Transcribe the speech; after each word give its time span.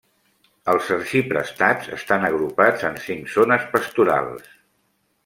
Els 0.71 0.87
arxiprestats 0.93 1.91
estan 1.97 2.25
agrupats 2.29 2.87
en 2.89 2.97
cinc 3.05 3.29
zones 3.35 3.69
pastorals. 3.75 4.49